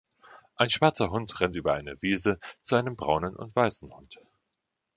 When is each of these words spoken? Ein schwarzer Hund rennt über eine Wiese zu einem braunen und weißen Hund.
Ein 0.55 0.71
schwarzer 0.71 1.09
Hund 1.11 1.39
rennt 1.41 1.55
über 1.55 1.75
eine 1.75 2.01
Wiese 2.01 2.39
zu 2.63 2.73
einem 2.75 2.95
braunen 2.95 3.35
und 3.35 3.55
weißen 3.55 3.93
Hund. 3.93 4.17